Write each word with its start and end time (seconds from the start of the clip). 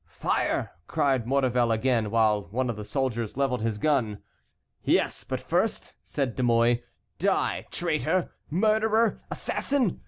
"Fire!" 0.07 0.71
cried 0.87 1.27
Maurevel 1.27 1.71
again, 1.71 2.09
while 2.09 2.45
one 2.45 2.71
of 2.71 2.75
the 2.75 2.83
soldiers 2.83 3.37
levelled 3.37 3.61
his 3.61 3.77
gun. 3.77 4.17
"Yes, 4.83 5.23
but 5.23 5.39
first," 5.39 5.93
said 6.03 6.35
De 6.35 6.41
Mouy, 6.41 6.79
"die, 7.19 7.67
traitor, 7.69 8.31
murderer, 8.49 9.21
assassin!" 9.29 9.99